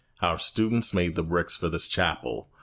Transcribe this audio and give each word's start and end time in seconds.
Our 0.19 0.39
students 0.39 0.95
made 0.95 1.15
the 1.15 1.21
bricks 1.21 1.55
for 1.55 1.69
this 1.69 1.87
chapel. 1.87 2.49